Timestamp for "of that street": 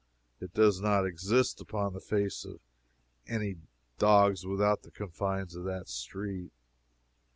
5.53-6.51